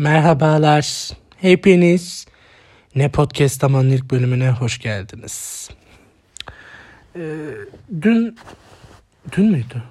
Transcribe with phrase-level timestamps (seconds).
[0.00, 1.10] Merhabalar.
[1.36, 2.26] Hepiniz
[2.94, 5.68] Ne Podcast Aman'ın ilk bölümüne hoş geldiniz.
[7.16, 7.20] Ee,
[8.02, 8.36] dün
[9.36, 9.82] dün müydü?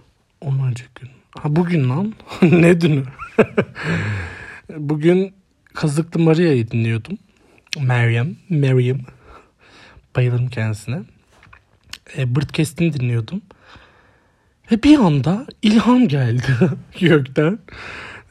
[0.41, 1.09] Onlarca gün.
[1.37, 2.13] Ha bugün lan.
[2.41, 3.03] ne dünü?
[4.77, 5.33] bugün
[5.73, 7.17] Kazıklı Maria'yı dinliyordum.
[7.79, 8.99] Meryem, Meryem.
[10.15, 11.01] Bayılırım kendisine.
[12.17, 13.41] E, Birdcast'ini dinliyordum.
[14.71, 16.55] Ve bir anda ilham geldi
[16.99, 17.59] gökten.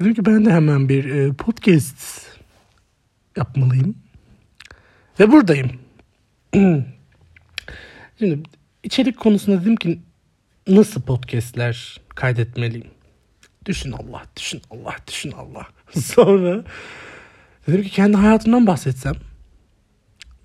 [0.01, 2.27] Dedim ki ben de hemen bir e, podcast
[3.36, 3.96] yapmalıyım.
[5.21, 5.71] Ve buradayım.
[8.19, 8.43] Şimdi
[8.82, 9.99] içerik konusunda dedim ki
[10.69, 12.91] nasıl podcastler kaydetmeliyim?
[13.67, 15.67] Düşün Allah, düşün Allah, düşün Allah.
[16.00, 16.64] Sonra
[17.67, 19.14] dedim ki kendi hayatımdan bahsetsem.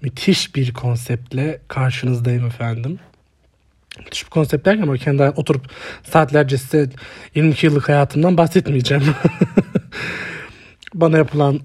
[0.01, 2.99] Müthiş bir konseptle karşınızdayım efendim.
[3.99, 5.69] Müthiş bir konsept derken ama kendi oturup
[6.03, 6.89] saatlerce size
[7.35, 9.03] 22 yıllık hayatımdan bahsetmeyeceğim.
[10.93, 11.59] Bana yapılan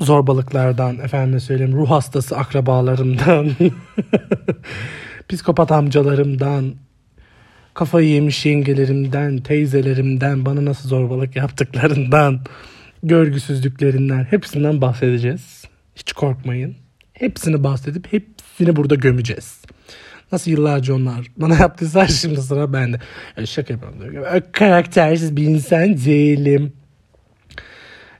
[0.00, 3.50] zorbalıklardan, efendim söyleyeyim ruh hastası akrabalarımdan,
[5.28, 6.74] psikopat amcalarımdan,
[7.74, 12.40] kafayı yemiş yengelerimden, teyzelerimden, bana nasıl zorbalık yaptıklarından,
[13.02, 15.64] görgüsüzlüklerinden hepsinden bahsedeceğiz.
[15.96, 16.76] Hiç korkmayın.
[17.12, 19.62] Hepsini bahsedip hepsini burada gömeceğiz.
[20.32, 23.00] Nasıl yıllarca onlar bana yaptıysa şimdi sıra bende.
[23.36, 24.42] Yani şaka yapıyorum.
[24.52, 26.72] Karaktersiz bir insan değilim.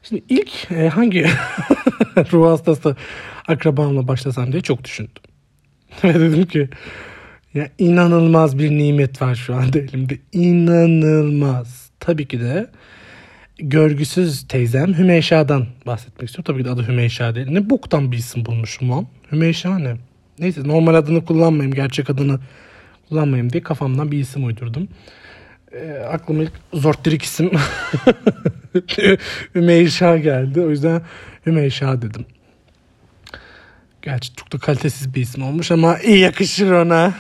[0.03, 1.27] Şimdi ilk e, hangi
[2.33, 2.97] ruh hastası
[3.49, 5.23] akrabamla başlasam diye çok düşündüm.
[6.05, 6.69] Ve dedim ki
[7.55, 10.19] ya inanılmaz bir nimet var şu anda elimde.
[10.33, 11.91] İnanılmaz.
[12.01, 12.71] Tabii ki de
[13.59, 16.55] görgüsüz teyzem Hümeyşa'dan bahsetmek istiyorum.
[16.55, 17.47] Tabii ki de adı Hümeyşa değil.
[17.51, 19.07] Ne boktan bir isim bulmuşum lan.
[19.33, 19.97] Hümeyşa ne?
[20.41, 21.75] Neyse normal adını kullanmayayım.
[21.75, 22.41] Gerçek adını
[23.09, 24.89] kullanmayayım diye kafamdan bir isim uydurdum.
[25.73, 27.51] E, aklıma ilk Zorttirik isim
[29.55, 30.61] Hümeyşa geldi.
[30.61, 31.03] O yüzden
[31.47, 32.27] Hümeyşa dedim.
[34.03, 37.15] Gerçi çok da kalitesiz bir isim olmuş ama iyi yakışır ona.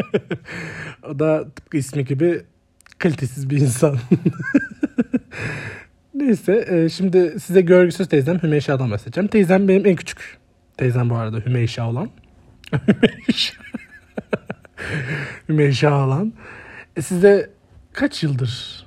[1.08, 2.42] o da tıpkı ismi gibi
[2.98, 3.98] kalitesiz bir insan.
[6.14, 9.28] Neyse e, şimdi size görgüsüz teyzem Hümeyşa'dan bahsedeceğim.
[9.28, 10.39] Teyzem benim en küçük
[10.80, 12.10] teyzem bu arada Hümeyşa olan.
[15.48, 16.06] Hümeyşa.
[16.06, 16.32] Olan.
[16.96, 17.50] E, size
[17.92, 18.86] kaç yıldır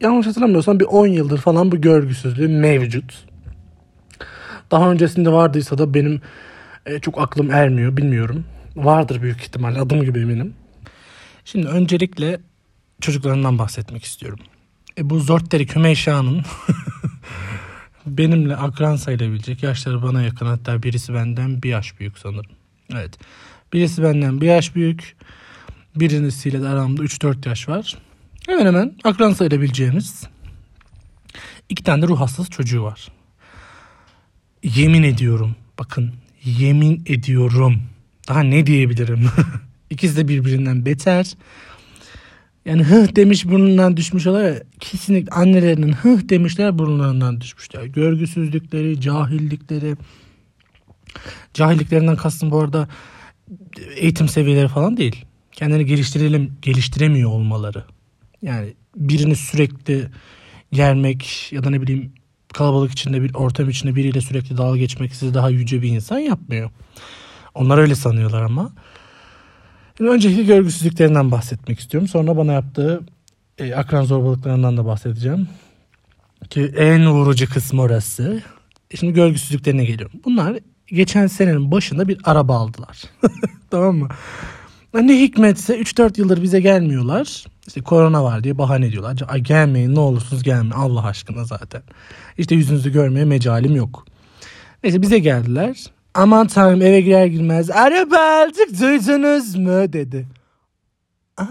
[0.00, 3.24] yanlış hatırlamıyorsam bir 10 yıldır falan bu görgüsüzlüğü mevcut.
[4.70, 6.20] Daha öncesinde vardıysa da benim
[6.86, 8.44] e, çok aklım ermiyor bilmiyorum.
[8.76, 10.54] Vardır büyük ihtimalle adım gibi eminim.
[11.44, 12.40] Şimdi öncelikle
[13.00, 14.38] çocuklarından bahsetmek istiyorum.
[14.98, 16.42] E, bu Zortterik Hümeyşa'nın
[18.06, 22.52] benimle akran sayılabilecek yaşları bana yakın hatta birisi benden bir yaş büyük sanırım.
[22.92, 23.18] Evet.
[23.72, 25.16] Birisi benden bir yaş büyük.
[25.96, 27.98] Birisiyle de aramda 3-4 yaş var.
[28.46, 30.24] Hemen hemen akran sayılabileceğimiz
[31.68, 33.08] iki tane de ruh hastası çocuğu var.
[34.62, 35.56] Yemin ediyorum.
[35.78, 36.12] Bakın
[36.44, 37.82] yemin ediyorum.
[38.28, 39.30] Daha ne diyebilirim?
[39.90, 41.32] İkisi de birbirinden beter.
[42.64, 47.84] Yani hıh demiş burnundan düşmüş olarak kesinlikle annelerinin hıh demişler burnlarından düşmüşler.
[47.84, 49.96] Görgüsüzlükleri, cahillikleri.
[51.54, 52.88] Cahilliklerinden kastım bu arada
[53.96, 55.24] eğitim seviyeleri falan değil.
[55.52, 57.84] Kendini geliştirelim, geliştiremiyor olmaları.
[58.42, 60.08] Yani birini sürekli
[60.72, 62.12] yermek ya da ne bileyim
[62.52, 66.70] kalabalık içinde bir ortam içinde biriyle sürekli dalga geçmek sizi daha yüce bir insan yapmıyor.
[67.54, 68.72] Onlar öyle sanıyorlar ama.
[70.08, 72.08] Öncelikle görgüsüzlüklerinden bahsetmek istiyorum.
[72.08, 73.00] Sonra bana yaptığı
[73.58, 75.48] e, akran zorbalıklarından da bahsedeceğim.
[76.50, 78.42] Ki en vurucu kısmı orası.
[78.94, 80.20] Şimdi görgüsüzlüklerine geliyorum.
[80.24, 83.02] Bunlar geçen senenin başında bir araba aldılar.
[83.70, 84.08] tamam mı?
[84.94, 87.44] Ne hikmetse 3-4 yıldır bize gelmiyorlar.
[87.66, 89.18] İşte korona var diye bahane ediyorlar.
[89.28, 91.82] Ay gelmeyin ne olursunuz gelmeyin Allah aşkına zaten.
[92.38, 94.06] İşte yüzünüzü görmeye mecalim yok.
[94.84, 95.86] Neyse bize geldiler.
[96.14, 100.26] Aman tanrım eve girer girmez araba aldık duydunuz mu dedi.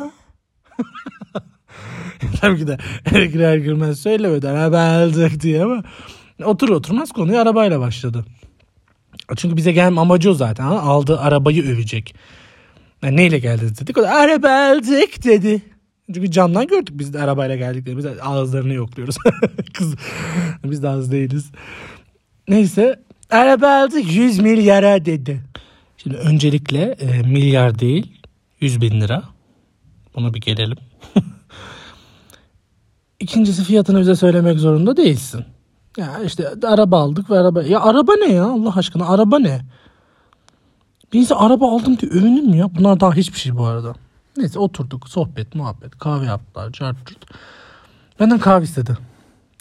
[2.42, 2.78] Tabii ki de
[3.12, 5.10] eve girer girmez söylemedi araba
[5.42, 5.84] diye ama
[6.44, 8.26] otur oturmaz konuyu arabayla başladı.
[9.36, 10.64] Çünkü bize gelme amacı o zaten.
[10.64, 10.80] Ha?
[10.80, 12.16] Aldığı arabayı övecek.
[13.02, 13.98] Yani neyle geldiniz dedik.
[13.98, 14.76] O da araba
[15.24, 15.62] dedi.
[16.14, 17.88] Çünkü camdan gördük biz de arabayla geldik.
[17.98, 19.16] Biz de ağızlarını yokluyoruz.
[19.74, 19.96] Kız
[20.64, 21.52] biz de az değiliz.
[22.48, 23.00] Neyse
[23.32, 25.42] araba aldık 100 milyara dedi.
[25.98, 28.22] Şimdi öncelikle e, milyar değil
[28.60, 29.24] 100 bin lira.
[30.16, 30.78] Buna bir gelelim.
[33.20, 35.46] İkincisi fiyatını bize söylemek zorunda değilsin.
[35.98, 37.64] Ya işte araba aldık ve araba...
[37.64, 39.62] Ya araba ne ya Allah aşkına araba ne?
[41.14, 42.76] Bir insan araba aldım diye övünür mü ya?
[42.76, 43.94] Bunlar daha hiçbir şey bu arada.
[44.38, 47.26] Neyse oturduk sohbet muhabbet kahve yaptılar çarptırdı.
[48.20, 48.98] Benden kahve istedi.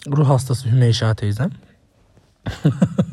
[0.07, 1.49] Ruh hastası Hümeyşa teyzem.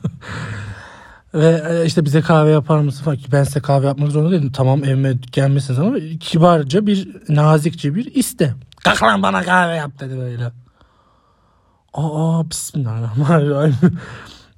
[1.35, 4.53] Ve e, işte bize kahve yapar mısın falan ben size kahve yapmak zorunda değilim.
[4.53, 8.55] Tamam evime gelmişsiniz ama kibarca bir nazikçe bir iste.
[8.85, 10.53] Kalk lan bana kahve yap dedi böyle.
[11.95, 13.75] Aa bismillahirrahmanirrahim.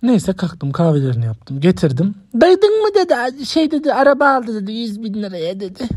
[0.03, 2.15] Neyse kalktım kahvelerini yaptım getirdim.
[2.35, 5.89] Duydun mu dedi şey dedi araba aldı dedi 100 bin liraya dedi.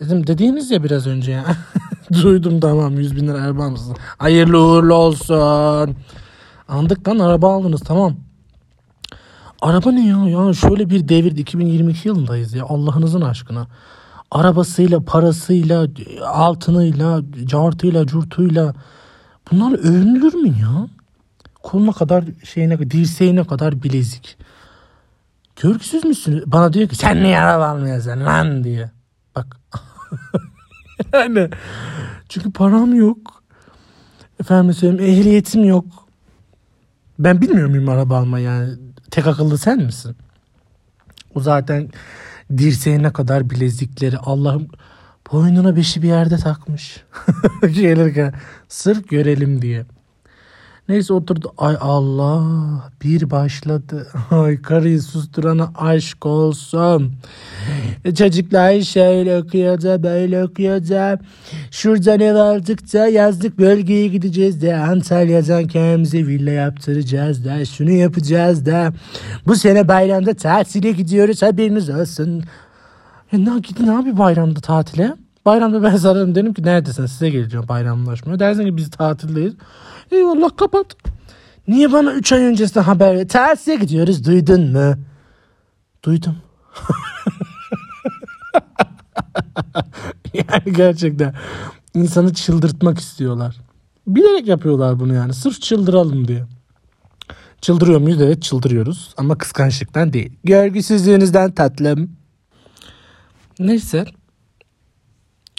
[0.00, 1.44] Dedim dediğiniz ya biraz önce ya.
[2.22, 3.96] Duydum tamam 100 bin lira araba mısın?
[4.18, 5.96] Hayırlı uğurlu olsun.
[6.68, 8.16] Andık lan araba aldınız tamam.
[9.62, 10.28] Araba ne ya?
[10.28, 13.66] Ya şöyle bir devirde 2022 yılındayız ya Allah'ınızın aşkına.
[14.30, 15.86] Arabasıyla, parasıyla,
[16.26, 18.74] altınıyla, cartıyla, curtuyla
[19.50, 20.88] bunlar övünülür mü ya?
[21.62, 24.36] Koluna kadar şeyine, dirseğine kadar bilezik.
[25.56, 26.42] Görgüsüz müsün?
[26.46, 28.90] Bana diyor ki sen niye araba almıyorsun lan diye.
[29.36, 29.56] Bak.
[31.12, 31.50] yani
[32.28, 33.42] çünkü param yok.
[34.40, 35.84] Efendim söyleyeyim ehliyetim yok.
[37.18, 38.74] Ben bilmiyor muyum araba alma yani
[39.10, 40.16] tek akıllı sen misin?
[41.34, 41.88] O zaten
[42.58, 44.68] dirseğine kadar bilezikleri Allah'ım
[45.32, 47.04] boynuna beşi bir yerde takmış.
[47.62, 48.34] Gelirken
[48.68, 49.86] sırf görelim diye.
[50.90, 51.52] Neyse oturdu.
[51.58, 52.44] Ay Allah
[53.02, 54.06] bir başladı.
[54.30, 57.12] Ay karıyı susturana aşk olsun.
[58.04, 61.22] E, çocuklar şöyle okuyordu böyle okuyordu.
[61.70, 68.66] Şuradan ev aldık da yazlık bölgeye gideceğiz de Antalya'dan kendimize villa yaptıracağız da şunu yapacağız
[68.66, 68.92] da.
[69.46, 72.44] Bu sene bayramda tatile gidiyoruz haberiniz olsun.
[73.32, 75.14] Ne gidin abi bayramda tatile?
[75.46, 78.38] Bayramda ben sararım dedim ki neredesin size geleceğim bayramlaşmaya.
[78.38, 79.54] Dersin ki biz tatildeyiz.
[80.10, 80.86] Eyvallah kapat.
[81.68, 83.28] Niye bana 3 ay öncesinden haber ver?
[83.28, 84.94] Tatile gidiyoruz duydun mu?
[86.04, 86.36] Duydum.
[90.34, 91.34] yani gerçekten
[91.94, 93.56] insanı çıldırtmak istiyorlar.
[94.06, 95.34] Bilerek yapıyorlar bunu yani.
[95.34, 96.44] Sırf çıldıralım diye.
[97.60, 98.20] Çıldırıyor muyuz?
[98.20, 99.14] Evet çıldırıyoruz.
[99.16, 100.32] Ama kıskançlıktan değil.
[100.44, 102.10] Görgüsüzlüğünüzden tatlım.
[103.58, 104.04] Neyse.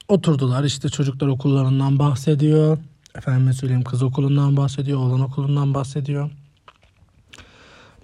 [0.07, 2.77] Oturdular işte çocuklar okullarından bahsediyor.
[3.17, 4.99] Efendime söyleyeyim kız okulundan bahsediyor.
[4.99, 6.29] Oğlan okulundan bahsediyor.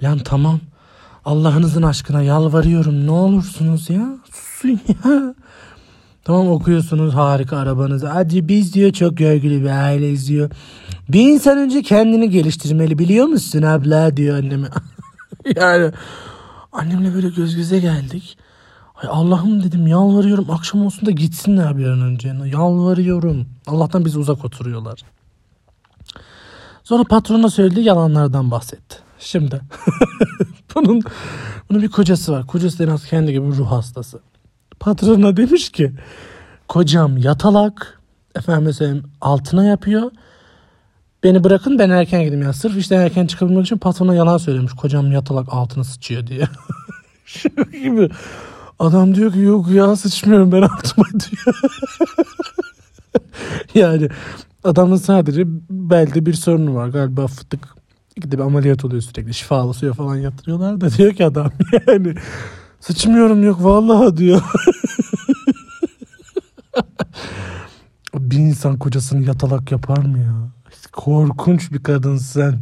[0.04, 0.60] Lan tamam.
[1.26, 4.18] Allah'ınızın aşkına yalvarıyorum ne olursunuz ya.
[4.32, 5.36] Susun ya.
[6.24, 8.08] Tamam okuyorsunuz harika arabanızı.
[8.08, 10.52] Hadi biz diyor çok görgülü bir aileyiz diyor.
[11.10, 14.68] Bir insan önce kendini geliştirmeli biliyor musun abla diyor anneme.
[15.56, 15.92] yani
[16.72, 18.38] annemle böyle göz göze geldik.
[19.02, 22.28] Ay Allah'ım dedim yalvarıyorum akşam olsun da gitsinler bir an önce.
[22.46, 23.46] Yalvarıyorum.
[23.68, 25.00] Allah'tan bizi uzak oturuyorlar.
[26.84, 28.98] Sonra patrona söylediği yalanlardan bahsetti.
[29.20, 29.62] Şimdi
[30.76, 31.02] bunun
[31.70, 32.48] bunun bir kocası var.
[32.48, 34.20] Kocası en az kendi gibi ruh hastası.
[34.80, 35.94] Patrona demiş ki
[36.68, 38.00] kocam yatalak
[38.36, 40.12] efendim söyleyeyim altına yapıyor.
[41.24, 42.54] Beni bırakın ben erken gideyim ya.
[42.54, 44.74] Sırf işten erken çıkabilmek için patrona yalan söylemiş.
[44.74, 46.48] Kocam yatalak altına sıçıyor diye.
[47.26, 48.10] Şu gibi.
[48.80, 51.62] Adam diyor ki yok ya sıçmıyorum ben altıma diyor.
[53.74, 54.10] yani
[54.64, 57.76] adamın sadece belde bir sorunu var galiba fıtık
[58.16, 61.52] gidip ameliyat oluyor sürekli şifalı suya falan yatırıyorlar da diyor ki adam
[61.88, 62.16] yani
[62.80, 64.42] sıçmıyorum yok vallahi diyor.
[68.16, 70.34] bir insan kocasını yatalak yapar mı ya?
[70.92, 72.60] Korkunç bir kadın sen.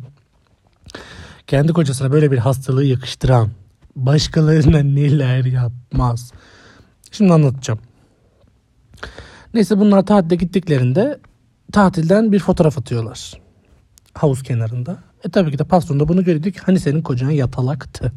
[1.47, 3.49] Kendi kocasına böyle bir hastalığı yakıştıran
[3.95, 6.31] başkalarına neler yapmaz.
[7.11, 7.79] Şimdi anlatacağım.
[9.53, 11.19] Neyse bunlar tatilde gittiklerinde
[11.71, 13.33] tatilden bir fotoğraf atıyorlar.
[14.13, 14.97] Havuz kenarında.
[15.23, 18.11] E tabii ki de patron da bunu ki hani senin kocan yatalaktı.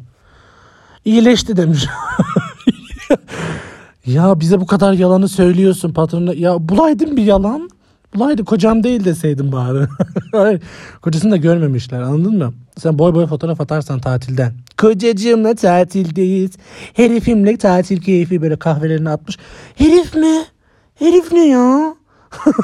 [1.05, 1.87] İyileşti demiş.
[4.05, 6.33] ya bize bu kadar yalanı söylüyorsun patrona.
[6.33, 7.69] Ya bulaydın bir yalan.
[8.15, 9.87] Bulaydı kocam değil deseydin bari.
[11.01, 12.53] Kocasını da görmemişler anladın mı?
[12.77, 14.53] Sen boy boy fotoğraf atarsan tatilden.
[14.79, 16.51] Kocacığımla tatildeyiz.
[16.93, 19.37] Herifimle tatil keyfi böyle kahvelerini atmış.
[19.75, 20.45] Herif mi?
[20.95, 21.95] Herif ne ya?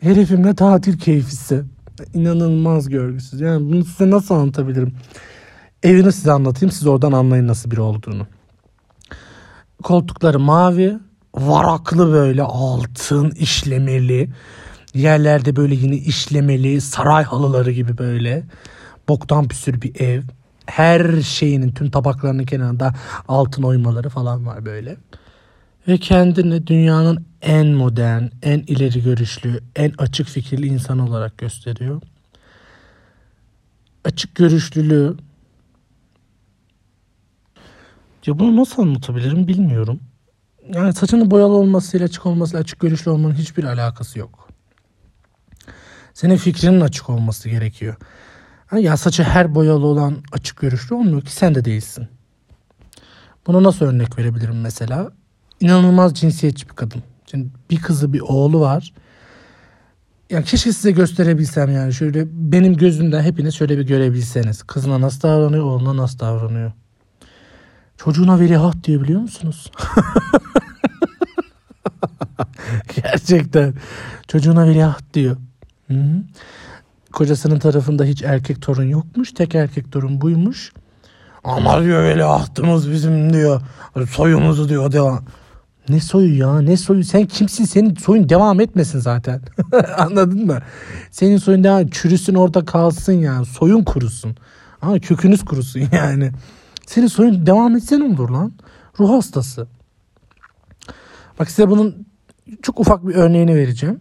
[0.00, 1.64] Herifimle tatil keyfisi.
[2.14, 3.40] İnanılmaz görgüsüz.
[3.40, 4.92] Yani bunu size nasıl anlatabilirim?
[5.82, 6.72] Evini size anlatayım.
[6.72, 8.26] Siz oradan anlayın nasıl biri olduğunu.
[9.82, 10.98] Koltukları mavi.
[11.34, 14.30] Varaklı böyle altın işlemeli.
[14.94, 18.44] Yerlerde böyle yine işlemeli saray halıları gibi böyle.
[19.08, 20.22] Boktan püsür bir ev.
[20.66, 22.94] Her şeyinin tüm tabaklarının kenarında
[23.28, 24.96] altın oymaları falan var böyle.
[25.88, 32.02] Ve kendini dünyanın en modern, en ileri görüşlü, en açık fikirli insan olarak gösteriyor.
[34.04, 35.16] Açık görüşlülüğü
[38.26, 40.00] ya bunu nasıl anlatabilirim bilmiyorum.
[40.74, 44.48] Yani saçının boyalı olmasıyla açık olmasıyla açık görüşlü olmanın hiçbir alakası yok.
[46.14, 47.96] Senin fikrinin açık olması gerekiyor.
[48.78, 52.08] Ya saçı her boyalı olan açık görüşlü olmuyor ki sen de değilsin.
[53.46, 55.12] Buna nasıl örnek verebilirim mesela?
[55.60, 57.02] İnanılmaz cinsiyetçi bir kadın.
[57.30, 58.92] Şimdi bir kızı bir oğlu var.
[60.30, 64.62] Ya keşke size gösterebilsem yani şöyle benim gözümden hepiniz şöyle bir görebilseniz.
[64.62, 66.72] Kızına nasıl davranıyor, oğluna nasıl davranıyor.
[67.96, 69.72] Çocuğuna veliaht diyor biliyor musunuz?
[73.02, 73.74] Gerçekten.
[74.28, 75.36] Çocuğuna veliaht diyor.
[75.88, 76.22] Hı-hı.
[77.14, 79.32] Kocasının tarafında hiç erkek torun yokmuş.
[79.32, 80.72] Tek erkek torun buymuş.
[81.44, 83.60] Ama diyor veliahtımız bizim diyor.
[84.10, 85.24] Soyumuzu diyor devam.
[85.88, 89.40] Ne soyu ya ne soyu sen kimsin senin soyun devam etmesin zaten
[89.98, 90.58] anladın mı
[91.10, 94.36] senin soyun devam çürüsün orada kalsın yani soyun kurusun
[94.82, 96.32] ama kökünüz kurusun yani
[96.86, 98.52] senin soyun devam etse ne olur lan
[99.00, 99.66] ruh hastası
[101.38, 102.06] bak size bunun
[102.62, 104.00] çok ufak bir örneğini vereceğim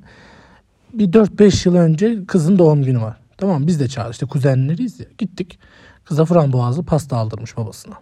[0.94, 5.06] bir 4-5 yıl önce kızın doğum günü var tamam biz de çağırdık işte kuzenleriyiz ya
[5.18, 5.60] gittik
[6.06, 7.96] kıza frambuazlı pasta aldırmış babasına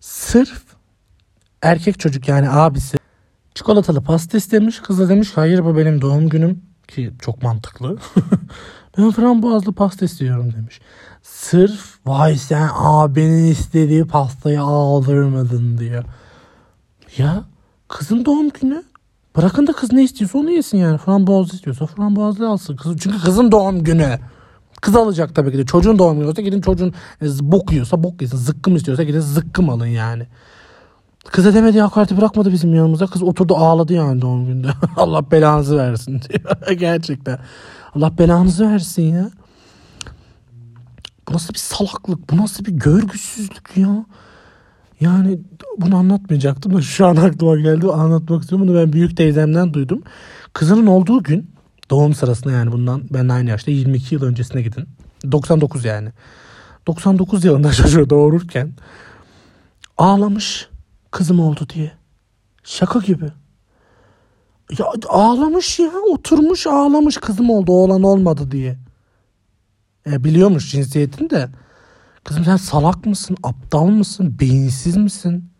[0.00, 0.62] sırf
[1.62, 2.98] erkek çocuk yani abisi
[3.54, 4.80] çikolatalı pasta istemiş.
[4.80, 7.98] Kız da demiş hayır bu benim doğum günüm ki çok mantıklı.
[8.98, 10.80] ben frambuazlı pasta istiyorum demiş.
[11.22, 16.04] Sırf vay sen abinin istediği pastayı aldırmadın diyor.
[17.18, 17.44] Ya
[17.88, 18.84] kızın doğum günü.
[19.36, 20.98] Bırakın da kız ne istiyorsa onu yesin yani.
[20.98, 22.76] Frambuazlı istiyorsa frambuazlı alsın.
[22.76, 24.18] Kız, çünkü kızın doğum günü.
[24.80, 25.66] Kız alacak tabii ki de.
[25.66, 28.36] Çocuğun doğum günü olsa gidin çocuğun e, bok yiyorsa bok yesin.
[28.36, 30.26] Zıkkım istiyorsa gidin zıkkım alın yani.
[31.24, 33.06] Kıza demedi hakareti bırakmadı bizim yanımıza.
[33.06, 34.68] Kız oturdu ağladı yani doğum günde.
[34.96, 36.72] Allah belanızı versin diyor.
[36.78, 37.38] Gerçekten.
[37.94, 39.30] Allah belanızı versin ya.
[41.28, 42.30] Bu nasıl bir salaklık?
[42.30, 44.04] Bu nasıl bir görgüsüzlük ya?
[45.00, 45.38] Yani
[45.78, 47.86] bunu anlatmayacaktım da şu an aklıma geldi.
[47.86, 48.68] Anlatmak istiyorum.
[48.68, 50.02] Bunu ben büyük teyzemden duydum.
[50.52, 51.50] Kızının olduğu gün
[51.90, 54.88] doğum sırasında yani bundan ben aynı yaşta 22 yıl öncesine gidin.
[55.32, 56.08] 99 yani.
[56.86, 58.72] 99 yılında çocuğu doğururken
[59.98, 60.68] ağlamış
[61.10, 61.92] kızım oldu diye.
[62.64, 63.24] Şaka gibi.
[64.78, 68.78] Ya ağlamış ya oturmuş ağlamış kızım oldu oğlan olmadı diye.
[70.06, 71.48] E, biliyormuş cinsiyetini de.
[72.24, 73.36] Kızım sen salak mısın?
[73.42, 74.36] Aptal mısın?
[74.40, 75.50] Beyinsiz misin?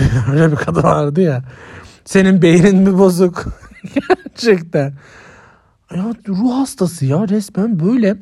[0.32, 1.44] Öyle bir kadın vardı ya.
[2.04, 3.44] Senin beynin mi bozuk?
[4.24, 4.94] Gerçekten.
[5.94, 8.16] Ya ruh hastası ya resmen böyle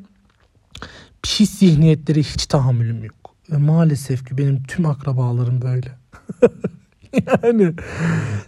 [1.22, 3.34] pis zihniyetlere hiç tahammülüm yok.
[3.50, 5.98] Ve maalesef ki benim tüm akrabalarım böyle.
[7.42, 7.74] yani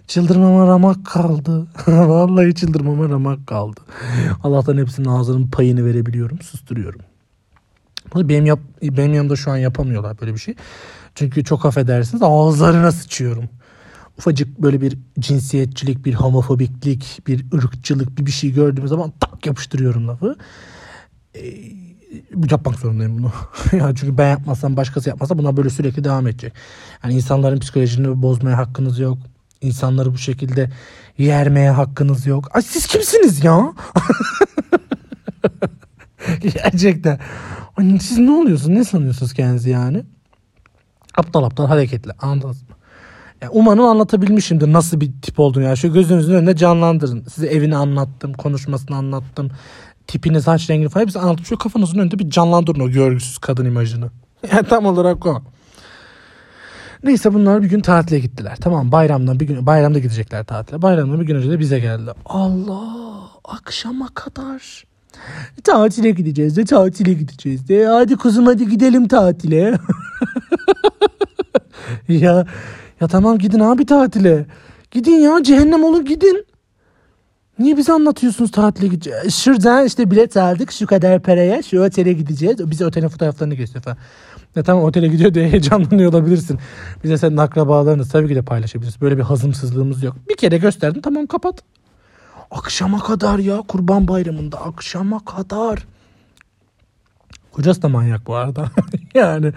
[0.07, 1.67] çıldırmama ramak kaldı.
[1.87, 3.81] Vallahi çıldırmama ramak kaldı.
[4.43, 6.41] Allah'tan hepsinin ağzının payını verebiliyorum.
[6.41, 7.01] Susturuyorum.
[8.15, 10.55] Benim, yap, benim yanımda şu an yapamıyorlar böyle bir şey.
[11.15, 13.45] Çünkü çok affedersiniz ağızlarına sıçıyorum.
[14.19, 20.09] Ufacık böyle bir cinsiyetçilik, bir homofobiklik, bir ırkçılık bir bir şey gördüğüm zaman tak yapıştırıyorum
[20.09, 20.37] lafı.
[21.35, 21.87] Ee,
[22.51, 23.33] yapmak zorundayım bunu.
[23.73, 26.53] yani çünkü ben yapmazsam başkası yapmazsa buna böyle sürekli devam edecek.
[27.05, 29.19] Yani insanların psikolojisini bozmaya hakkınız yok.
[29.61, 30.71] İnsanları bu şekilde
[31.19, 32.57] yermeye hakkınız yok.
[32.57, 33.73] Ay siz kimsiniz ya?
[36.43, 37.21] Gerçekten.
[38.01, 38.77] Siz ne oluyorsunuz?
[38.77, 40.05] Ne sanıyorsunuz kendinizi yani?
[41.19, 42.13] Aptal aptal hareketli.
[42.19, 42.69] Anladınız mı?
[43.43, 45.65] Yani umarım anlatabilmişimdir nasıl bir tip olduğunu.
[45.65, 47.25] Yani şu gözünüzün önünde canlandırın.
[47.25, 49.51] Size evini anlattım, konuşmasını anlattım
[50.07, 54.11] tipini, saç rengini falan hepsi anlatıp şu kafanızın önünde bir canlandırın o görgüsüz kadın imajını.
[54.53, 55.43] Yani tam olarak o.
[57.03, 58.57] Neyse bunlar bir gün tatile gittiler.
[58.61, 60.83] Tamam bayramdan bir gün bayramda gidecekler tatile.
[60.83, 62.11] Bayramdan bir gün önce de bize geldi.
[62.27, 64.85] Allah akşama kadar
[65.65, 67.87] tatile gideceğiz de tatile gideceğiz de.
[67.87, 69.61] Hadi kuzum hadi gidelim tatile.
[72.09, 72.47] ya
[73.01, 74.47] ya tamam gidin abi tatile.
[74.91, 76.47] Gidin ya cehennem olun gidin.
[77.59, 79.35] Niye bize anlatıyorsunuz tatile gideceğiz?
[79.35, 82.71] Şuradan işte bilet aldık şu kadar paraya şu otele gideceğiz.
[82.71, 83.97] Bize otelin fotoğraflarını gösteriyor falan.
[84.57, 86.59] Ya tamam otele gidiyor diye heyecanlanıyor olabilirsin.
[87.05, 89.01] Bize senin akrabalarını tabii ki de paylaşabiliriz.
[89.01, 90.17] Böyle bir hazımsızlığımız yok.
[90.29, 91.63] Bir kere gösterdim tamam kapat.
[92.51, 95.87] Akşama kadar ya kurban bayramında akşama kadar.
[97.53, 98.71] Kocası da manyak bu arada.
[99.15, 99.53] yani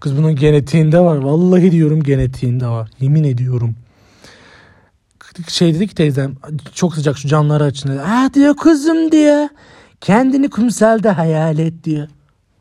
[0.00, 1.16] kız bunun genetiğinde var.
[1.16, 2.90] Vallahi diyorum genetiğinde var.
[3.00, 3.74] Yemin ediyorum
[5.46, 6.34] şey dedi ki teyzem
[6.74, 8.00] çok sıcak şu camları açın dedi.
[8.06, 9.48] Ah diyor kuzum diyor.
[10.00, 12.08] Kendini kumsalda hayal et diyor.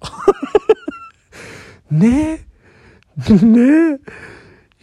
[1.92, 2.38] ne?
[3.42, 4.00] ne?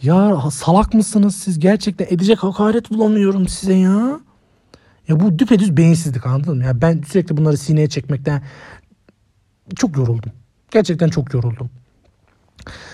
[0.01, 1.59] Ya salak mısınız siz?
[1.59, 4.19] Gerçekten edecek hakaret bulamıyorum size ya.
[5.07, 6.63] Ya bu düpedüz beyinsizlik anladın mı?
[6.63, 8.43] Ya ben sürekli bunları sineye çekmekten
[9.75, 10.31] çok yoruldum.
[10.71, 11.69] Gerçekten çok yoruldum.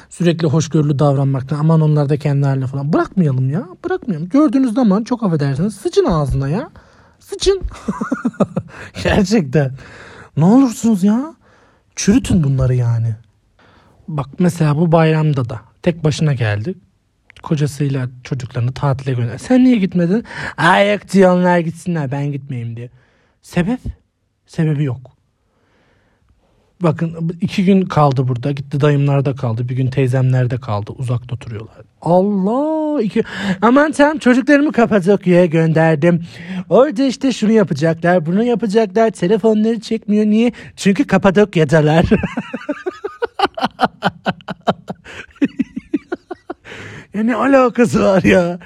[0.09, 2.93] Sürekli hoşgörülü davranmaktan aman onlar da kendi haline falan.
[2.93, 3.67] Bırakmayalım ya.
[3.85, 4.29] Bırakmayalım.
[4.29, 6.69] Gördüğünüz zaman çok affedersiniz sıçın ağzına ya.
[7.19, 7.61] Sıçın.
[9.03, 9.71] Gerçekten.
[10.37, 11.35] Ne olursunuz ya.
[11.95, 13.15] Çürütün bunları yani.
[14.07, 16.75] Bak mesela bu bayramda da tek başına geldi.
[17.43, 19.37] Kocasıyla çocuklarını tatile gönder.
[19.37, 20.23] Sen niye gitmedin?
[20.57, 22.89] Ay yok diyor onlar gitsinler ben gitmeyeyim diye.
[23.41, 23.79] Sebep?
[24.45, 25.11] Sebebi yok.
[26.83, 28.51] Bakın iki gün kaldı burada.
[28.51, 29.69] Gitti dayımlarda kaldı.
[29.69, 30.91] Bir gün teyzemlerde kaldı.
[30.97, 31.75] Uzakta oturuyorlar.
[32.01, 33.01] Allah.
[33.01, 33.23] Iki...
[33.61, 36.23] Aman tamam çocuklarımı Kapadokya'ya gönderdim.
[36.69, 38.25] Orada işte şunu yapacaklar.
[38.25, 39.11] Bunu yapacaklar.
[39.11, 40.25] Telefonları çekmiyor.
[40.25, 40.51] Niye?
[40.75, 42.05] Çünkü Kapadokya'dalar.
[47.13, 48.59] ya ne alakası var ya?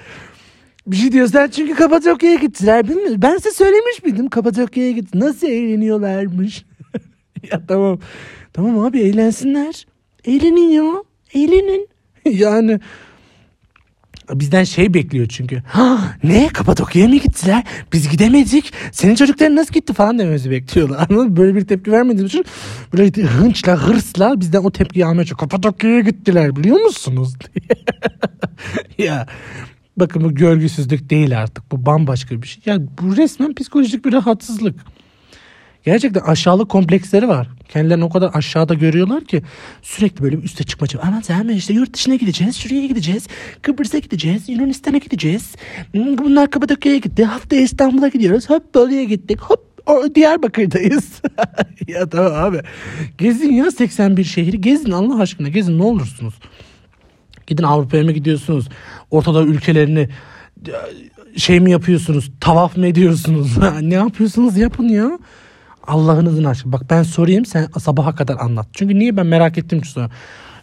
[0.88, 2.88] Bir şey diyorsan çünkü Kapadokya'ya gittiler.
[2.88, 3.22] Bilmiyorum.
[3.22, 5.20] Ben size söylemiş miydim Kapadokya'ya gitti.
[5.20, 6.66] Nasıl eğleniyorlarmış.
[7.52, 8.00] ya tamam.
[8.54, 9.86] Tamam abi eğlensinler.
[10.26, 11.04] Eğlenin ya.
[11.34, 11.88] Eğlenin.
[12.26, 12.80] yani
[14.34, 15.64] bizden şey bekliyor çünkü.
[16.24, 17.64] Ne Kapadokya'ya mı gittiler?
[17.94, 18.74] Biz gidemedik.
[18.92, 21.08] Senin çocukların nasıl gitti falan dememizi bekliyorlar.
[21.10, 21.38] Anladın?
[21.38, 22.46] Böyle bir tepki vermediğimiz için
[22.94, 25.40] böyle hınçla hırsla bizden o tepkiyi almaya çalışıyor.
[25.40, 27.34] Kapadokya'ya gittiler biliyor musunuz?
[28.98, 29.28] ya
[29.98, 31.72] bakın bu görgüsüzlük değil artık.
[31.72, 32.64] Bu bambaşka bir şey.
[32.66, 34.76] Ya bu resmen psikolojik bir rahatsızlık.
[35.86, 37.48] Gerçekten aşağılık kompleksleri var.
[37.70, 39.44] Kendilerini o kadar aşağıda görüyorlar ki
[39.82, 41.08] sürekli böyle üste çıkma çabası.
[41.08, 43.28] Aman sen işte yurt dışına gideceğiz, şuraya gideceğiz,
[43.62, 45.56] Kıbrıs'a gideceğiz, Yunanistan'a gideceğiz.
[45.92, 47.26] Hmm, bunlar Kapadokya'ya gitti.
[47.26, 48.50] Haftaya İstanbul'a gidiyoruz.
[48.50, 49.42] Hop Bolu'ya gittik.
[49.42, 51.22] Hop o Diyarbakır'dayız.
[51.88, 52.62] ya tamam abi.
[53.18, 54.62] Gezin ya 81 şehri.
[54.62, 56.34] Gezin Allah aşkına gezin ne olursunuz.
[57.48, 58.70] Gidin Avrupa'ya mı gidiyorsunuz?
[59.12, 60.10] Ortada ülkelerini
[61.38, 62.32] şey mi yapıyorsunuz?
[62.42, 63.58] Tavaf mı ediyorsunuz?
[63.82, 65.20] ne yapıyorsunuz yapın ya.
[65.88, 66.74] Allah'ınızın aşkına.
[66.74, 68.68] Bak ben sorayım sen sabaha kadar anlat.
[68.74, 70.10] Çünkü niye ben merak ettim ki sonra.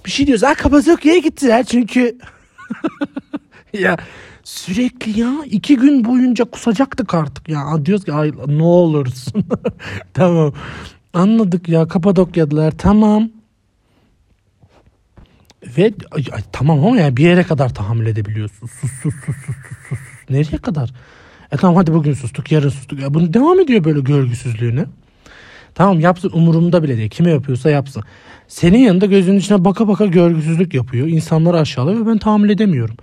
[0.07, 0.43] Bir şey diyoruz.
[0.43, 2.19] Ha Kapadokya'ya gittiler çünkü.
[3.73, 3.97] ya
[4.45, 7.87] sürekli ya iki gün boyunca kusacaktık artık ya.
[7.87, 9.45] Diyoruz ki ay ne olursun.
[10.15, 10.53] tamam.
[11.15, 12.71] Anladık ya Kapadokya'dılar.
[12.79, 13.29] Tamam.
[15.79, 18.67] Ve ay, ay, tamam ama yani bir yere kadar tahammül edebiliyorsun.
[18.67, 19.99] Sus sus sus sus sus sus.
[20.31, 20.93] Nereye kadar?
[21.53, 23.01] E tamam hadi bugün sustuk yarın sustuk.
[23.01, 24.85] Ya bunu devam ediyor böyle görgüsüzlüğüne.
[25.75, 27.11] Tamam yapsın umurumda bile değil.
[27.11, 28.03] Kime yapıyorsa yapsın.
[28.49, 31.07] Senin yanında gözünün içine baka baka görgüsüzlük yapıyor.
[31.07, 32.97] İnsanları aşağılıyor ve ben tahammül edemiyorum.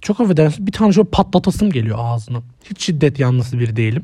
[0.00, 2.42] Çok affedersin bir tane şöyle patlatasım geliyor ağzına.
[2.70, 4.02] Hiç şiddet yanlısı biri değilim.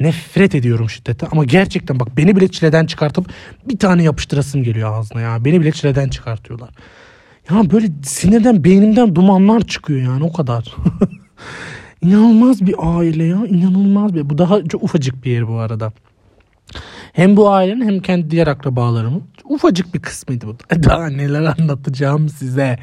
[0.00, 3.30] Nefret ediyorum şiddete ama gerçekten bak beni bile çileden çıkartıp
[3.68, 5.44] bir tane yapıştırasım geliyor ağzına ya.
[5.44, 6.70] Beni bile çileden çıkartıyorlar.
[7.50, 10.74] Ya böyle sinirden beynimden dumanlar çıkıyor yani o kadar.
[12.02, 13.46] İnanılmaz bir aile ya.
[13.46, 14.30] inanılmaz bir.
[14.30, 15.92] Bu daha çok ufacık bir yer bu arada.
[17.18, 20.56] Hem bu ailenin hem kendi diğer akrabalarımın ufacık bir kısmıydı bu.
[20.82, 22.78] Daha neler anlatacağım size.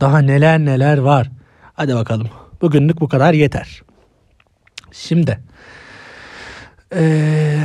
[0.00, 1.30] Daha neler neler var.
[1.74, 2.28] Hadi bakalım.
[2.60, 3.82] Bugünlük bu kadar yeter.
[4.92, 5.38] Şimdi.
[6.94, 7.60] Ee,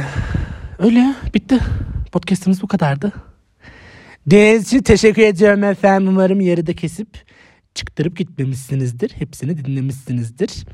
[0.79, 1.59] öyle bitti.
[2.11, 3.11] Podcast'ımız bu kadardı.
[4.29, 6.07] Dinlediğiniz için teşekkür ediyorum efendim.
[6.07, 7.07] Umarım yarıda kesip
[7.75, 9.09] çıktırıp gitmemişsinizdir.
[9.09, 10.65] Hepsini dinlemişsinizdir.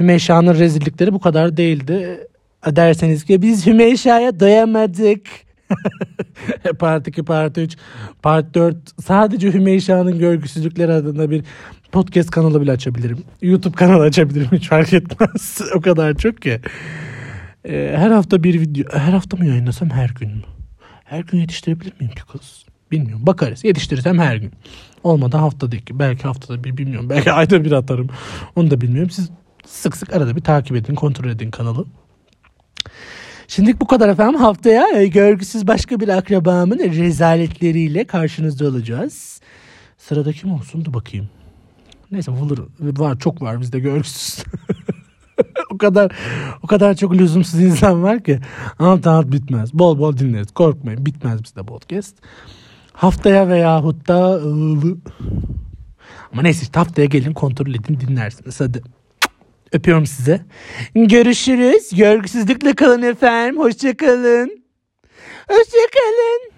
[0.00, 2.26] Hümeyşa'nın rezillikleri bu kadar değildi
[2.66, 5.26] derseniz ki biz Hümeyşa'ya doyamadık.
[6.78, 7.76] part 2, part 3,
[8.22, 11.44] part 4 sadece Hümeyşa'nın görgüsüzlükleri adına bir
[11.92, 13.18] podcast kanalı bile açabilirim.
[13.42, 15.60] YouTube kanalı açabilirim hiç fark etmez.
[15.74, 16.60] o kadar çok ki.
[17.68, 20.42] Ee, her hafta bir video, her hafta mı yayınlasam her gün mü?
[21.04, 22.64] Her gün yetiştirebilir miyim ki kız?
[22.92, 23.26] Bilmiyorum.
[23.26, 23.64] Bakarız.
[23.64, 24.52] Yetiştirirsem her gün.
[25.04, 25.98] Olmadı haftada iki.
[25.98, 27.10] Belki haftada bir bilmiyorum.
[27.10, 28.08] Belki ayda bir atarım.
[28.56, 29.10] Onu da bilmiyorum.
[29.10, 29.30] Siz
[29.66, 31.84] sık sık arada bir takip edin, kontrol edin kanalı.
[33.48, 34.40] Şimdilik bu kadar efendim.
[34.40, 39.40] Haftaya e, görgüsüz başka bir akrabamın rezaletleriyle karşınızda olacağız.
[39.98, 41.28] Sırada kim olsun da bakayım.
[42.10, 44.44] Neyse olur var çok var bizde görgüsüz.
[45.70, 46.12] o kadar
[46.62, 48.38] o kadar çok lüzumsuz insan var ki
[48.78, 49.74] alt alt bitmez.
[49.74, 50.50] Bol bol dinleriz.
[50.50, 52.16] Korkmayın bitmez bizde podcast.
[52.92, 54.40] Haftaya veyahut da
[56.32, 58.60] ama neyse haftaya gelin kontrol edin dinlersiniz.
[58.60, 58.82] Hadi.
[59.72, 60.40] Öpüyorum size.
[60.94, 61.90] Görüşürüz.
[61.96, 63.58] Görgüsüzlükle kalın efendim.
[63.58, 64.64] Hoşçakalın.
[65.48, 66.55] Hoşçakalın.